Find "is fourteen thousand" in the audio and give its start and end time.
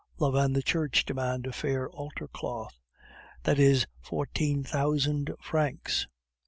3.59-5.29